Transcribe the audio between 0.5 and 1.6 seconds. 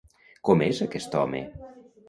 és aquest home?